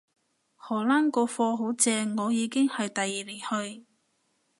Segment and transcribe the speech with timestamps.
[0.55, 3.85] 荷蘭個課好正，我已經係第二年去